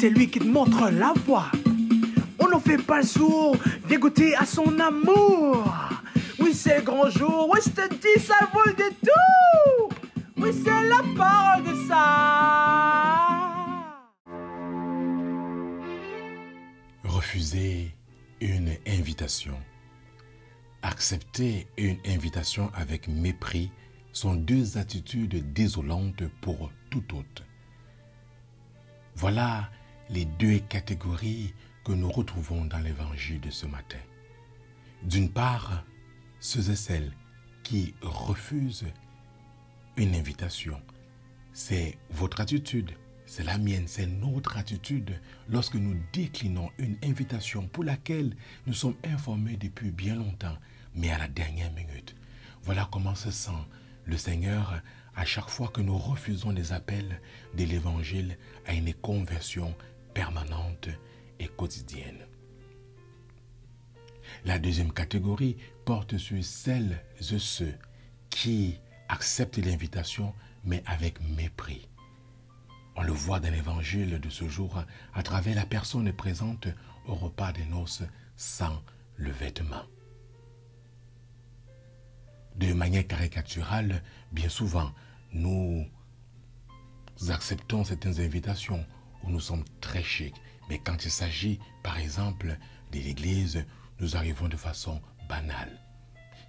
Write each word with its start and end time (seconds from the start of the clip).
c'est 0.00 0.08
lui 0.08 0.30
qui 0.30 0.38
te 0.38 0.44
montre 0.44 0.90
la 0.90 1.12
voie. 1.26 1.50
On 2.38 2.48
n'en 2.48 2.58
fait 2.58 2.78
pas 2.78 3.00
le 3.00 3.06
sourd, 3.06 3.54
viens 3.86 4.00
à 4.38 4.46
son 4.46 4.80
amour. 4.80 5.70
Oui, 6.38 6.54
c'est 6.54 6.78
le 6.78 6.82
grand 6.82 7.10
jour, 7.10 7.50
oui, 7.52 7.60
je 7.62 7.70
te 7.70 7.86
dis, 7.94 8.24
ça 8.24 8.48
vaut 8.50 8.64
le 8.64 8.72
tout. 9.04 9.94
Oui, 10.38 10.50
c'est 10.64 10.70
la 10.88 11.02
parole 11.18 11.64
de 11.64 11.74
ça. 11.86 12.06
Refuser 17.04 17.94
une 18.40 18.70
invitation. 18.86 19.58
Accepter 20.82 21.66
une 21.76 21.98
invitation 22.06 22.70
avec 22.72 23.06
mépris 23.06 23.70
sont 24.12 24.34
deux 24.34 24.78
attitudes 24.78 25.52
désolantes 25.52 26.24
pour 26.40 26.70
tout 26.90 27.04
autre. 27.14 27.44
Voilà 29.14 29.70
les 30.08 30.24
deux 30.24 30.58
catégories 30.58 31.54
que 31.84 31.92
nous 31.92 32.10
retrouvons 32.10 32.64
dans 32.64 32.78
l'évangile 32.78 33.40
de 33.40 33.50
ce 33.50 33.66
matin. 33.66 33.98
D'une 35.02 35.30
part, 35.30 35.84
ceux 36.40 36.70
et 36.70 36.76
celles 36.76 37.12
qui 37.62 37.94
refusent 38.02 38.86
une 39.96 40.14
invitation. 40.14 40.80
C'est 41.52 41.98
votre 42.10 42.40
attitude, 42.40 42.92
c'est 43.26 43.44
la 43.44 43.58
mienne, 43.58 43.86
c'est 43.86 44.06
notre 44.06 44.56
attitude 44.56 45.20
lorsque 45.48 45.74
nous 45.74 45.96
déclinons 46.12 46.70
une 46.78 46.96
invitation 47.04 47.68
pour 47.68 47.84
laquelle 47.84 48.34
nous 48.66 48.72
sommes 48.72 48.96
informés 49.04 49.56
depuis 49.56 49.90
bien 49.90 50.16
longtemps, 50.16 50.56
mais 50.94 51.10
à 51.10 51.18
la 51.18 51.28
dernière 51.28 51.72
minute. 51.72 52.16
Voilà 52.62 52.88
comment 52.90 53.14
se 53.14 53.30
sent 53.30 53.50
le 54.04 54.16
Seigneur 54.16 54.80
à 55.14 55.24
chaque 55.24 55.48
fois 55.48 55.68
que 55.68 55.80
nous 55.80 55.98
refusons 55.98 56.50
les 56.50 56.72
appels 56.72 57.20
de 57.54 57.64
l'Évangile 57.64 58.38
à 58.66 58.74
une 58.74 58.94
conversion 58.94 59.74
permanente 60.14 60.88
et 61.38 61.48
quotidienne. 61.48 62.26
La 64.44 64.58
deuxième 64.58 64.92
catégorie 64.92 65.56
porte 65.84 66.16
sur 66.18 66.42
celles 66.44 67.02
et 67.20 67.38
ceux 67.38 67.74
qui 68.30 68.78
acceptent 69.08 69.58
l'invitation 69.58 70.34
mais 70.64 70.82
avec 70.86 71.20
mépris. 71.36 71.88
On 72.96 73.02
le 73.02 73.12
voit 73.12 73.40
dans 73.40 73.52
l'évangile 73.52 74.20
de 74.20 74.30
ce 74.30 74.48
jour 74.48 74.82
à 75.14 75.22
travers 75.22 75.54
la 75.54 75.66
personne 75.66 76.12
présente 76.12 76.68
au 77.06 77.14
repas 77.14 77.52
des 77.52 77.64
noces 77.64 78.02
sans 78.36 78.82
le 79.16 79.30
vêtement. 79.30 79.84
Manière 82.80 83.06
caricaturale, 83.06 84.02
bien 84.32 84.48
souvent, 84.48 84.90
nous 85.34 85.86
acceptons 87.28 87.84
certaines 87.84 88.18
invitations 88.20 88.86
où 89.22 89.28
nous 89.28 89.38
sommes 89.38 89.66
très 89.82 90.02
chics. 90.02 90.40
Mais 90.70 90.78
quand 90.78 91.04
il 91.04 91.10
s'agit, 91.10 91.60
par 91.82 91.98
exemple, 91.98 92.56
de 92.90 92.98
l'Église, 92.98 93.66
nous 94.00 94.16
arrivons 94.16 94.48
de 94.48 94.56
façon 94.56 95.02
banale. 95.28 95.78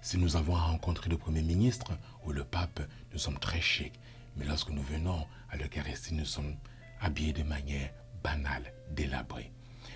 Si 0.00 0.16
nous 0.16 0.34
avons 0.36 0.54
rencontré 0.54 1.10
le 1.10 1.18
Premier 1.18 1.42
ministre 1.42 1.92
ou 2.24 2.32
le 2.32 2.44
pape, 2.44 2.80
nous 3.12 3.18
sommes 3.18 3.38
très 3.38 3.60
chics. 3.60 4.00
Mais 4.38 4.46
lorsque 4.46 4.70
nous 4.70 4.82
venons 4.84 5.26
à 5.50 5.58
l'Eucharistie, 5.58 6.14
nous 6.14 6.24
sommes 6.24 6.56
habillés 7.02 7.34
de 7.34 7.42
manière 7.42 7.90
banale, 8.24 8.72
délabrée. 8.92 9.52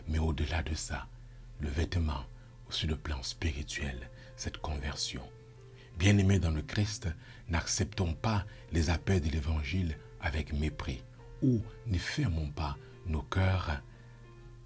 Mais 0.06 0.18
au-delà 0.18 0.62
de 0.62 0.74
ça, 0.74 1.06
le 1.60 1.70
vêtement, 1.70 2.26
sur 2.68 2.88
le 2.88 2.96
plan 2.96 3.22
spirituel, 3.22 4.10
cette 4.36 4.58
conversion. 4.58 5.22
Bien-aimés 5.96 6.38
dans 6.38 6.50
le 6.50 6.62
Christ, 6.62 7.08
n'acceptons 7.48 8.14
pas 8.14 8.44
les 8.72 8.90
appels 8.90 9.20
de 9.20 9.30
l'Évangile 9.30 9.96
avec 10.20 10.52
mépris 10.52 11.02
ou 11.42 11.62
ne 11.86 11.98
fermons 11.98 12.50
pas 12.50 12.76
nos 13.06 13.22
cœurs 13.22 13.80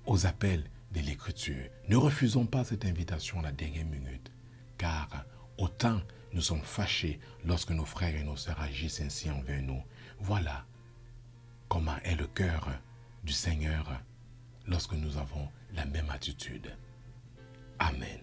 aux 0.07 0.27
appels 0.27 0.65
de 0.93 1.01
l'Écriture. 1.01 1.69
Ne 1.89 1.97
refusons 1.97 2.47
pas 2.47 2.65
cette 2.65 2.85
invitation 2.85 3.39
à 3.41 3.43
la 3.43 3.53
dernière 3.53 3.87
minute, 3.87 4.33
car 4.77 5.25
autant 5.59 6.01
nous 6.33 6.41
sommes 6.41 6.63
fâchés 6.63 7.21
lorsque 7.45 7.71
nos 7.71 7.85
frères 7.85 8.15
et 8.15 8.25
nos 8.25 8.37
sœurs 8.37 8.61
agissent 8.61 9.01
ainsi 9.01 9.31
envers 9.31 9.63
nous. 9.63 9.83
Voilà 10.19 10.65
comment 11.69 11.97
est 12.05 12.17
le 12.17 12.27
cœur 12.27 12.69
du 13.25 13.33
Seigneur 13.33 14.01
lorsque 14.67 14.95
nous 14.95 15.17
avons 15.17 15.49
la 15.75 15.85
même 15.85 16.11
attitude. 16.11 16.77
Amen. 17.79 18.21